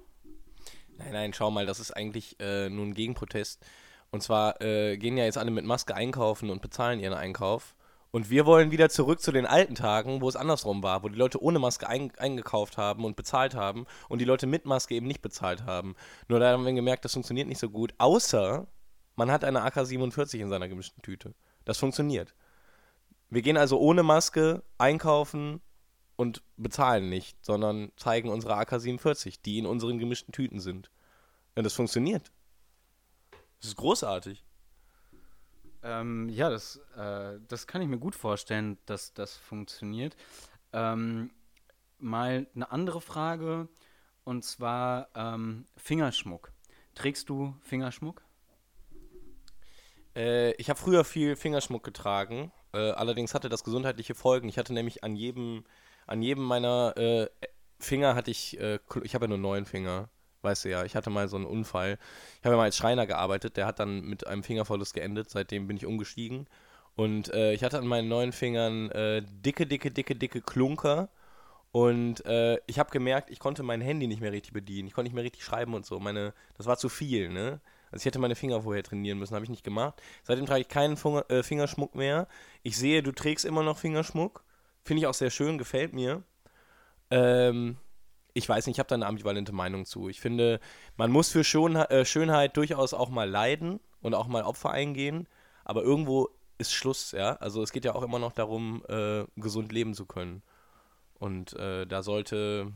Nein, 0.96 1.12
nein, 1.12 1.32
schau 1.32 1.50
mal, 1.50 1.66
das 1.66 1.80
ist 1.80 1.90
eigentlich 1.90 2.36
äh, 2.38 2.68
nur 2.68 2.86
ein 2.86 2.94
Gegenprotest. 2.94 3.64
Und 4.10 4.22
zwar 4.22 4.60
äh, 4.60 4.96
gehen 4.98 5.16
ja 5.16 5.24
jetzt 5.24 5.38
alle 5.38 5.50
mit 5.50 5.64
Maske 5.64 5.94
einkaufen 5.94 6.50
und 6.50 6.62
bezahlen 6.62 7.00
ihren 7.00 7.14
Einkauf. 7.14 7.74
Und 8.12 8.28
wir 8.28 8.44
wollen 8.44 8.70
wieder 8.70 8.90
zurück 8.90 9.20
zu 9.20 9.32
den 9.32 9.46
alten 9.46 9.74
Tagen, 9.74 10.20
wo 10.20 10.28
es 10.28 10.36
andersrum 10.36 10.82
war, 10.82 11.02
wo 11.02 11.08
die 11.08 11.18
Leute 11.18 11.42
ohne 11.42 11.58
Maske 11.58 11.88
ein, 11.88 12.14
eingekauft 12.18 12.76
haben 12.76 13.06
und 13.06 13.16
bezahlt 13.16 13.54
haben 13.54 13.86
und 14.10 14.20
die 14.20 14.26
Leute 14.26 14.46
mit 14.46 14.66
Maske 14.66 14.94
eben 14.94 15.06
nicht 15.06 15.22
bezahlt 15.22 15.64
haben. 15.64 15.96
Nur 16.28 16.38
da 16.38 16.52
haben 16.52 16.66
wir 16.66 16.74
gemerkt, 16.74 17.06
das 17.06 17.14
funktioniert 17.14 17.48
nicht 17.48 17.58
so 17.58 17.70
gut, 17.70 17.94
außer 17.96 18.66
man 19.16 19.30
hat 19.30 19.44
eine 19.44 19.62
AK-47 19.62 20.40
in 20.40 20.50
seiner 20.50 20.68
gemischten 20.68 21.02
Tüte. 21.02 21.34
Das 21.64 21.78
funktioniert. 21.78 22.34
Wir 23.30 23.40
gehen 23.40 23.56
also 23.56 23.78
ohne 23.80 24.02
Maske 24.02 24.62
einkaufen 24.76 25.62
und 26.16 26.42
bezahlen 26.58 27.08
nicht, 27.08 27.42
sondern 27.42 27.92
zeigen 27.96 28.28
unsere 28.28 28.56
AK-47, 28.56 29.40
die 29.42 29.56
in 29.56 29.64
unseren 29.64 29.98
gemischten 29.98 30.32
Tüten 30.32 30.60
sind. 30.60 30.90
Und 31.54 31.64
das 31.64 31.72
funktioniert. 31.72 32.30
Das 33.60 33.68
ist 33.68 33.76
großartig. 33.76 34.44
Ähm, 35.82 36.28
ja, 36.28 36.48
das, 36.48 36.76
äh, 36.96 37.38
das 37.48 37.66
kann 37.66 37.82
ich 37.82 37.88
mir 37.88 37.98
gut 37.98 38.14
vorstellen, 38.14 38.78
dass 38.86 39.14
das 39.14 39.36
funktioniert. 39.36 40.16
Ähm, 40.72 41.30
mal 41.98 42.46
eine 42.54 42.70
andere 42.70 43.00
Frage 43.00 43.68
und 44.24 44.44
zwar 44.44 45.08
ähm, 45.14 45.66
Fingerschmuck. 45.76 46.52
Trägst 46.94 47.28
du 47.28 47.56
Fingerschmuck? 47.62 48.22
Äh, 50.14 50.52
ich 50.52 50.70
habe 50.70 50.78
früher 50.78 51.04
viel 51.04 51.36
Fingerschmuck 51.36 51.82
getragen. 51.82 52.52
Äh, 52.72 52.90
allerdings 52.92 53.34
hatte 53.34 53.48
das 53.48 53.64
gesundheitliche 53.64 54.14
Folgen. 54.14 54.48
Ich 54.48 54.58
hatte 54.58 54.72
nämlich 54.72 55.02
an 55.04 55.16
jedem, 55.16 55.64
an 56.06 56.22
jedem 56.22 56.44
meiner 56.44 56.96
äh, 56.96 57.28
Finger 57.78 58.14
hatte 58.14 58.30
ich, 58.30 58.58
äh, 58.60 58.78
ich 59.02 59.14
habe 59.14 59.24
ja 59.24 59.28
nur 59.28 59.38
neun 59.38 59.64
Finger. 59.64 60.08
Weißt 60.42 60.64
du 60.64 60.70
ja, 60.70 60.84
ich 60.84 60.96
hatte 60.96 61.10
mal 61.10 61.28
so 61.28 61.36
einen 61.36 61.46
Unfall. 61.46 61.98
Ich 62.38 62.44
habe 62.44 62.54
ja 62.54 62.56
mal 62.56 62.64
als 62.64 62.76
Schreiner 62.76 63.06
gearbeitet, 63.06 63.56
der 63.56 63.66
hat 63.66 63.78
dann 63.78 64.02
mit 64.02 64.26
einem 64.26 64.42
Fingerverlust 64.42 64.94
geendet. 64.94 65.30
Seitdem 65.30 65.66
bin 65.66 65.76
ich 65.76 65.86
umgestiegen. 65.86 66.46
Und 66.94 67.32
äh, 67.32 67.52
ich 67.54 67.64
hatte 67.64 67.78
an 67.78 67.86
meinen 67.86 68.08
neuen 68.08 68.32
Fingern 68.32 68.90
äh, 68.90 69.22
dicke, 69.22 69.66
dicke, 69.66 69.90
dicke, 69.90 70.14
dicke 70.14 70.42
Klunker. 70.42 71.08
Und 71.70 72.26
äh, 72.26 72.58
ich 72.66 72.78
habe 72.78 72.90
gemerkt, 72.90 73.30
ich 73.30 73.38
konnte 73.38 73.62
mein 73.62 73.80
Handy 73.80 74.06
nicht 74.06 74.20
mehr 74.20 74.32
richtig 74.32 74.52
bedienen. 74.52 74.88
Ich 74.88 74.94
konnte 74.94 75.06
nicht 75.06 75.14
mehr 75.14 75.24
richtig 75.24 75.42
schreiben 75.42 75.72
und 75.74 75.86
so. 75.86 75.98
Meine, 76.00 76.34
das 76.58 76.66
war 76.66 76.76
zu 76.76 76.90
viel, 76.90 77.30
ne? 77.30 77.60
Also 77.90 78.02
ich 78.02 78.06
hätte 78.06 78.18
meine 78.18 78.34
Finger 78.34 78.62
vorher 78.62 78.82
trainieren 78.82 79.18
müssen, 79.18 79.34
habe 79.34 79.44
ich 79.44 79.50
nicht 79.50 79.64
gemacht. 79.64 80.02
Seitdem 80.22 80.46
trage 80.46 80.62
ich 80.62 80.68
keinen 80.68 80.96
Funger, 80.96 81.30
äh, 81.30 81.42
Fingerschmuck 81.42 81.94
mehr. 81.94 82.26
Ich 82.62 82.76
sehe, 82.76 83.02
du 83.02 83.12
trägst 83.12 83.44
immer 83.44 83.62
noch 83.62 83.78
Fingerschmuck. 83.78 84.42
Finde 84.82 85.02
ich 85.02 85.06
auch 85.06 85.14
sehr 85.14 85.30
schön, 85.30 85.58
gefällt 85.58 85.92
mir. 85.92 86.22
Ähm, 87.10 87.76
ich 88.34 88.48
weiß 88.48 88.66
nicht, 88.66 88.76
ich 88.76 88.78
habe 88.78 88.88
da 88.88 88.94
eine 88.94 89.06
ambivalente 89.06 89.52
Meinung 89.52 89.84
zu. 89.84 90.08
Ich 90.08 90.20
finde, 90.20 90.60
man 90.96 91.10
muss 91.10 91.30
für 91.30 91.44
Schön 91.44 91.76
äh, 91.76 92.04
Schönheit 92.04 92.56
durchaus 92.56 92.94
auch 92.94 93.10
mal 93.10 93.28
leiden 93.28 93.80
und 94.00 94.14
auch 94.14 94.26
mal 94.26 94.42
Opfer 94.42 94.70
eingehen, 94.70 95.28
aber 95.64 95.82
irgendwo 95.82 96.30
ist 96.58 96.72
Schluss, 96.72 97.12
ja. 97.12 97.36
Also 97.36 97.62
es 97.62 97.72
geht 97.72 97.84
ja 97.84 97.94
auch 97.94 98.02
immer 98.02 98.18
noch 98.18 98.32
darum, 98.32 98.82
äh, 98.88 99.24
gesund 99.36 99.72
leben 99.72 99.94
zu 99.94 100.06
können. 100.06 100.42
Und 101.18 101.52
äh, 101.54 101.86
da 101.86 102.02
sollte, 102.02 102.72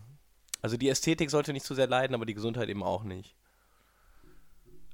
also 0.63 0.77
die 0.77 0.89
Ästhetik 0.89 1.31
sollte 1.31 1.53
nicht 1.53 1.67
zu 1.67 1.75
sehr 1.75 1.87
leiden, 1.87 2.15
aber 2.15 2.27
die 2.27 2.35
Gesundheit 2.35 2.69
eben 2.69 2.83
auch 2.83 3.03
nicht. 3.03 3.35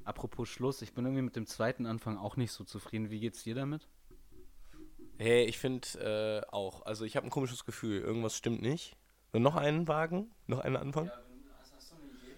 Apropos 0.04 0.48
Schluss, 0.48 0.82
ich 0.82 0.94
bin 0.94 1.04
irgendwie 1.04 1.22
mit 1.22 1.36
dem 1.36 1.46
zweiten 1.46 1.86
Anfang 1.86 2.18
auch 2.18 2.36
nicht 2.36 2.52
so 2.52 2.64
zufrieden. 2.64 3.10
Wie 3.10 3.20
geht's 3.20 3.42
dir 3.44 3.54
damit? 3.54 3.88
Hey, 5.18 5.44
ich 5.44 5.58
finde 5.58 6.44
äh, 6.48 6.52
auch. 6.52 6.84
Also 6.86 7.04
ich 7.04 7.16
habe 7.16 7.26
ein 7.26 7.30
komisches 7.30 7.64
Gefühl. 7.64 8.00
Irgendwas 8.00 8.36
stimmt 8.36 8.62
nicht. 8.62 8.96
Und 9.34 9.40
noch 9.40 9.56
einen 9.56 9.88
Wagen? 9.88 10.30
Noch 10.46 10.58
einen 10.58 10.76
Anfang? 10.76 11.06
Ja, 11.06 11.12
hast, 11.58 11.72
hast 11.74 11.92
du 11.92 11.96
eine 11.96 12.04
Idee? 12.04 12.36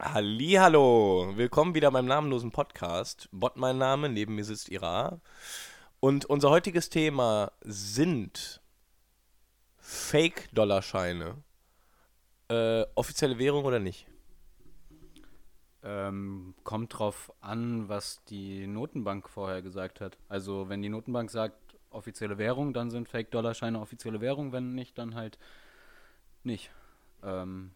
Hallihallo! 0.00 1.32
Willkommen 1.34 1.74
wieder 1.74 1.90
beim 1.90 2.06
namenlosen 2.06 2.52
Podcast. 2.52 3.28
Bot 3.32 3.56
mein 3.56 3.78
Name, 3.78 4.08
neben 4.08 4.36
mir 4.36 4.44
sitzt 4.44 4.68
Ira. 4.68 5.20
Und 5.98 6.26
unser 6.26 6.50
heutiges 6.50 6.90
Thema 6.90 7.50
sind 7.62 8.60
Fake-Dollarscheine. 9.78 11.42
Äh, 12.46 12.84
offizielle 12.94 13.40
Währung 13.40 13.64
oder 13.64 13.80
nicht? 13.80 14.06
Ähm, 15.82 16.54
kommt 16.62 16.96
drauf 16.96 17.32
an, 17.40 17.88
was 17.88 18.22
die 18.26 18.68
Notenbank 18.68 19.28
vorher 19.28 19.60
gesagt 19.60 20.00
hat. 20.00 20.18
Also 20.28 20.68
wenn 20.68 20.82
die 20.82 20.88
Notenbank 20.88 21.32
sagt, 21.32 21.56
offizielle 21.94 22.38
Währung, 22.38 22.72
dann 22.72 22.90
sind 22.90 23.08
Fake-Dollarscheine 23.08 23.80
offizielle 23.80 24.20
Währung, 24.20 24.52
wenn 24.52 24.74
nicht, 24.74 24.98
dann 24.98 25.14
halt 25.14 25.38
nicht. 26.44 26.70
Ähm, 27.22 27.72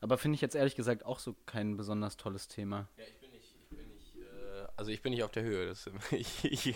aber 0.00 0.18
finde 0.18 0.34
ich 0.34 0.40
jetzt 0.40 0.54
ehrlich 0.54 0.74
gesagt 0.74 1.04
auch 1.04 1.18
so 1.18 1.34
kein 1.46 1.76
besonders 1.76 2.16
tolles 2.16 2.48
Thema. 2.48 2.88
Ja, 2.96 3.04
ich 3.04 3.18
bin 3.20 3.30
nicht, 3.30 3.54
ich 3.54 3.68
bin 3.68 3.88
nicht, 3.94 4.16
äh, 4.16 4.66
also 4.76 4.90
ich 4.90 5.00
bin 5.00 5.12
nicht 5.12 5.22
auf 5.22 5.30
der 5.30 5.44
Höhe. 5.44 5.66
Das, 5.66 5.88
ich, 6.10 6.44
ich, 6.44 6.74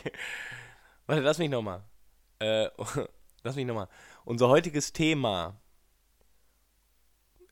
warte, 1.07 1.23
lass 1.23 1.39
mich 1.39 1.51
nochmal. 1.51 1.83
Äh, 2.39 2.71
lass 3.43 3.57
mich 3.57 3.67
nochmal. 3.67 3.89
Unser 4.25 4.49
heutiges 4.49 4.93
Thema. 4.93 5.61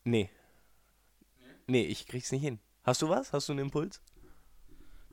Nee. 0.03 0.29
nee. 1.67 1.83
Ich 1.85 2.07
krieg's 2.07 2.31
nicht 2.31 2.43
hin. 2.43 2.59
Hast 2.83 3.01
du 3.01 3.09
was? 3.09 3.33
Hast 3.33 3.49
du 3.49 3.53
einen 3.53 3.65
Impuls? 3.65 4.01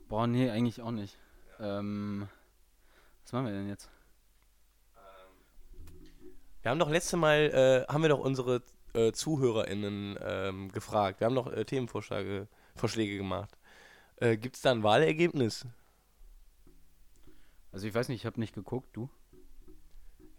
Boah, 0.07 0.27
nee, 0.27 0.49
eigentlich 0.49 0.81
auch 0.81 0.91
nicht. 0.91 1.17
Ähm, 1.59 2.29
was 3.23 3.33
machen 3.33 3.45
wir 3.47 3.53
denn 3.53 3.67
jetzt? 3.67 3.89
Wir 6.63 6.71
haben 6.71 6.79
doch 6.79 6.89
letzte 6.89 7.17
Mal, 7.17 7.85
äh, 7.87 7.91
haben 7.91 8.01
wir 8.01 8.09
doch 8.09 8.19
unsere 8.19 8.63
äh, 8.93 9.11
ZuhörerInnen 9.11 10.17
ähm, 10.21 10.71
gefragt. 10.71 11.19
Wir 11.19 11.25
haben 11.25 11.35
doch 11.35 11.51
äh, 11.51 11.65
Themenvorschläge 11.65 12.47
Vorschläge 12.75 13.17
gemacht. 13.17 13.57
Äh, 14.15 14.37
Gibt 14.37 14.55
es 14.55 14.61
da 14.61 14.71
ein 14.71 14.81
Wahlergebnis? 14.81 15.67
Also 17.73 17.85
ich 17.85 17.93
weiß 17.93 18.07
nicht, 18.07 18.21
ich 18.21 18.25
habe 18.25 18.39
nicht 18.39 18.55
geguckt, 18.55 18.95
du? 18.95 19.09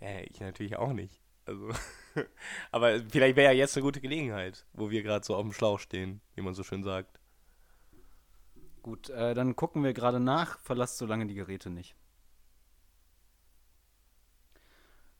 Ja, 0.00 0.20
ich 0.20 0.40
natürlich 0.40 0.76
auch 0.76 0.94
nicht. 0.94 1.20
Also, 1.44 1.68
aber 2.70 3.00
vielleicht 3.10 3.36
wäre 3.36 3.52
ja 3.52 3.58
jetzt 3.58 3.76
eine 3.76 3.84
gute 3.84 4.00
Gelegenheit, 4.00 4.64
wo 4.72 4.90
wir 4.90 5.02
gerade 5.02 5.26
so 5.26 5.36
auf 5.36 5.42
dem 5.42 5.52
Schlauch 5.52 5.78
stehen, 5.78 6.22
wie 6.34 6.42
man 6.42 6.54
so 6.54 6.62
schön 6.62 6.82
sagt. 6.82 7.20
Gut, 8.82 9.10
äh, 9.10 9.34
dann 9.34 9.56
gucken 9.56 9.84
wir 9.84 9.92
gerade 9.92 10.20
nach. 10.20 10.58
Verlasst 10.60 10.96
so 10.96 11.04
lange 11.04 11.26
die 11.26 11.34
Geräte 11.34 11.68
nicht. 11.68 11.94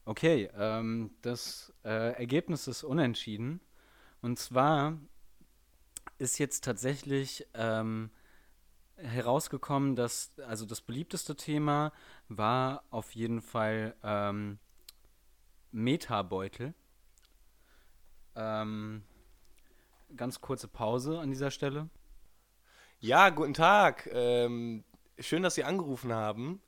Okay, 0.06 0.50
ähm, 0.56 1.14
das 1.22 1.72
äh, 1.84 2.12
Ergebnis 2.18 2.68
ist 2.68 2.84
unentschieden. 2.84 3.60
Und 4.20 4.38
zwar 4.38 4.98
ist 6.18 6.38
jetzt 6.38 6.64
tatsächlich 6.64 7.46
ähm, 7.54 8.10
herausgekommen, 8.96 9.96
dass 9.96 10.38
also 10.46 10.66
das 10.66 10.80
beliebteste 10.80 11.36
Thema 11.36 11.92
war 12.28 12.84
auf 12.90 13.12
jeden 13.12 13.40
Fall 13.40 13.94
ähm, 14.02 14.58
Metabeutel. 15.72 16.74
Ähm, 18.36 19.02
ganz 20.16 20.40
kurze 20.40 20.68
Pause 20.68 21.18
an 21.18 21.30
dieser 21.30 21.50
Stelle. 21.50 21.88
Ja, 23.00 23.30
guten 23.30 23.54
Tag. 23.54 24.08
Ähm, 24.12 24.84
schön, 25.18 25.42
dass 25.42 25.54
Sie 25.54 25.64
angerufen 25.64 26.12
haben. 26.12 26.60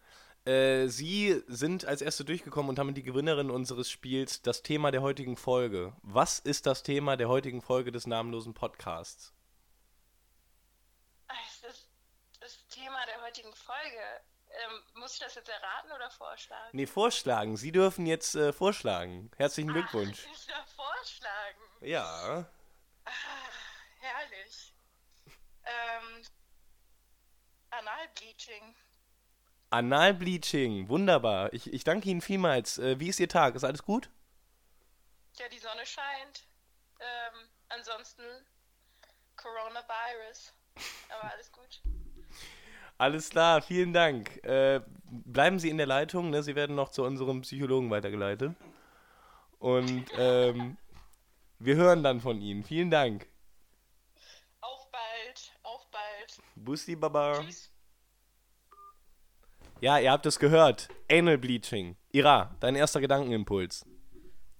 Äh, 0.46 0.86
Sie 0.88 1.42
sind 1.48 1.84
als 1.84 2.00
Erste 2.02 2.24
durchgekommen 2.24 2.70
und 2.70 2.78
haben 2.78 2.94
die 2.94 3.02
Gewinnerin 3.02 3.50
unseres 3.50 3.90
Spiels 3.90 4.42
das 4.42 4.62
Thema 4.62 4.90
der 4.92 5.02
heutigen 5.02 5.36
Folge. 5.36 5.94
Was 6.02 6.38
ist 6.38 6.66
das 6.66 6.82
Thema 6.82 7.16
der 7.16 7.28
heutigen 7.28 7.60
Folge 7.62 7.90
des 7.92 8.06
namenlosen 8.06 8.54
Podcasts? 8.54 9.32
Das, 11.62 11.88
das 12.40 12.66
Thema 12.68 13.04
der 13.06 13.20
heutigen 13.22 13.52
Folge 13.54 14.00
Ähm, 14.48 14.82
muss 14.94 15.14
ich 15.14 15.18
das 15.18 15.34
jetzt 15.34 15.48
erraten 15.48 15.90
oder 15.92 16.08
vorschlagen? 16.10 16.70
Nee, 16.72 16.86
vorschlagen. 16.86 17.56
Sie 17.56 17.72
dürfen 17.72 18.06
jetzt 18.06 18.36
äh, 18.36 18.52
vorschlagen. 18.52 19.30
Herzlichen 19.36 19.72
Glückwunsch. 19.72 20.24
Ach, 20.26 20.32
ich 20.32 20.46
darf 20.46 20.72
vorschlagen. 20.72 21.60
Ja. 21.80 22.48
Ah, 23.04 23.10
herrlich. 24.00 24.72
Ähm, 25.64 26.22
Analbleaching. 27.70 28.74
Analbleaching. 29.70 30.88
Wunderbar. 30.88 31.52
Ich, 31.52 31.72
ich 31.72 31.84
danke 31.84 32.08
Ihnen 32.08 32.20
vielmals. 32.20 32.78
Äh, 32.78 33.00
wie 33.00 33.08
ist 33.08 33.20
Ihr 33.20 33.28
Tag? 33.28 33.54
Ist 33.54 33.64
alles 33.64 33.82
gut? 33.82 34.10
Ja, 35.38 35.48
die 35.48 35.58
Sonne 35.58 35.84
scheint. 35.84 36.46
Ähm, 37.00 37.48
ansonsten 37.68 38.22
Coronavirus. 39.36 40.54
Aber 41.10 41.32
alles 41.32 41.52
gut. 41.52 41.82
Alles 42.98 43.28
klar, 43.28 43.60
vielen 43.60 43.92
Dank. 43.92 44.42
Äh, 44.44 44.80
bleiben 45.04 45.58
Sie 45.58 45.68
in 45.68 45.76
der 45.76 45.86
Leitung, 45.86 46.30
ne? 46.30 46.42
Sie 46.42 46.54
werden 46.54 46.74
noch 46.74 46.88
zu 46.88 47.04
unserem 47.04 47.42
Psychologen 47.42 47.90
weitergeleitet. 47.90 48.54
Und 49.58 50.06
ähm, 50.16 50.78
wir 51.58 51.76
hören 51.76 52.02
dann 52.02 52.20
von 52.20 52.40
Ihnen. 52.40 52.64
Vielen 52.64 52.90
Dank. 52.90 53.26
Auf 54.60 54.90
bald. 54.90 55.52
Auf 55.62 55.90
bald. 55.90 56.38
Bussi 56.54 56.96
Baba. 56.96 57.42
Tschüss. 57.42 57.70
Ja, 59.82 59.98
ihr 59.98 60.10
habt 60.10 60.24
es 60.24 60.38
gehört. 60.38 60.88
Anal 61.10 61.36
Bleaching. 61.36 61.96
Ira, 62.10 62.56
dein 62.60 62.76
erster 62.76 62.98
Gedankenimpuls. 63.02 63.84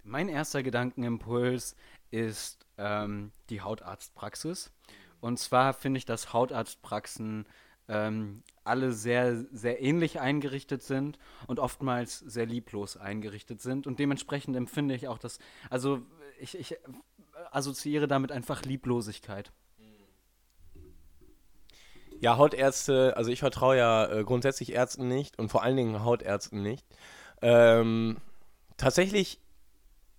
Mein 0.04 0.28
erster 0.28 0.62
Gedankenimpuls 0.62 1.74
ist 2.10 2.66
ähm, 2.76 3.32
die 3.48 3.62
Hautarztpraxis. 3.62 4.72
Und 5.20 5.38
zwar 5.38 5.72
finde 5.72 5.96
ich, 5.96 6.04
dass 6.04 6.34
Hautarztpraxen 6.34 7.46
ähm, 7.88 8.42
alle 8.62 8.92
sehr, 8.92 9.46
sehr 9.52 9.80
ähnlich 9.80 10.20
eingerichtet 10.20 10.82
sind 10.82 11.18
und 11.46 11.60
oftmals 11.60 12.18
sehr 12.18 12.44
lieblos 12.44 12.98
eingerichtet 12.98 13.62
sind. 13.62 13.86
Und 13.86 13.98
dementsprechend 13.98 14.54
empfinde 14.54 14.94
ich 14.94 15.08
auch, 15.08 15.18
dass, 15.18 15.38
also 15.70 16.02
ich, 16.38 16.58
ich 16.58 16.76
assoziiere 17.52 18.06
damit 18.06 18.32
einfach 18.32 18.64
Lieblosigkeit. 18.64 19.50
Ja, 22.20 22.38
Hautärzte, 22.38 23.16
also 23.16 23.30
ich 23.30 23.40
vertraue 23.40 23.76
ja 23.76 24.06
äh, 24.06 24.24
grundsätzlich 24.24 24.72
Ärzten 24.72 25.08
nicht 25.08 25.38
und 25.38 25.50
vor 25.50 25.62
allen 25.62 25.76
Dingen 25.76 26.04
Hautärzten 26.04 26.62
nicht. 26.62 26.86
Ähm, 27.42 28.16
tatsächlich 28.76 29.40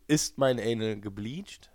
ist 0.08 0.38
mein 0.38 0.60
Anal 0.60 1.00
gebleached 1.00 1.70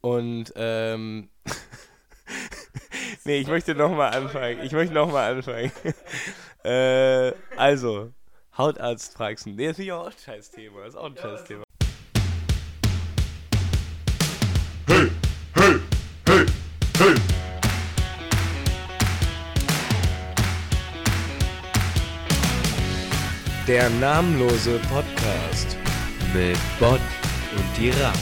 und 0.00 0.52
ähm, 0.56 1.28
nee, 3.24 3.38
ich 3.38 3.48
möchte 3.48 3.74
nochmal 3.74 4.14
anfangen. 4.14 4.60
Ich 4.62 4.72
möchte 4.72 4.94
nochmal 4.94 5.32
anfangen. 5.34 5.72
äh, 6.64 7.32
also, 7.56 8.12
Hautarztpraxen. 8.56 9.54
Nee, 9.54 9.68
das 9.68 9.78
ist 9.78 9.86
ja 9.86 9.96
auch 9.96 10.06
ein 10.06 10.12
scheiß 10.12 10.50
Thema. 10.50 10.80
Das 10.80 10.90
ist 10.90 10.96
auch 10.96 11.06
ein 11.06 11.16
scheiß 11.16 11.44
Thema. 11.44 11.64
Der 23.72 23.88
namenlose 23.88 24.78
Podcast 24.90 25.78
mit 26.34 26.58
Bot 26.78 27.00
und 27.56 27.78
die 27.78 27.88
Ra. 27.88 28.12